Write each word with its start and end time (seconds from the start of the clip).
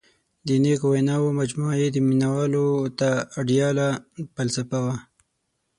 •د 0.47 0.49
نیکو 0.63 0.87
ویناوو 0.93 1.37
مجموعه 1.39 1.75
یې 1.83 1.89
مینوالو 2.09 2.67
ته 2.99 3.09
آیډیاله 3.39 3.87
فلسفه 4.35 4.79
وه. 4.85 4.95